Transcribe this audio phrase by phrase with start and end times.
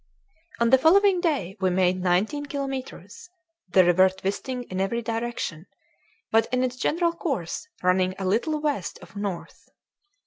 [0.59, 3.29] On the following day we made nineteen kilometres,
[3.69, 5.67] the river twisting in every direction,
[6.31, 9.69] but in its general course running a little west of north.